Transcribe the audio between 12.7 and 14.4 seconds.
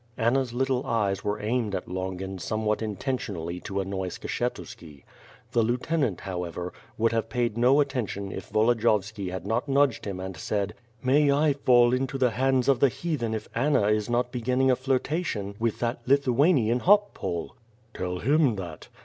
the heathen if Anna is not